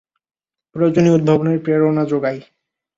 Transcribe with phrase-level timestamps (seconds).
[0.75, 2.39] প্রয়োজনই উদ্ভাবনের প্রেরণা যোগায়।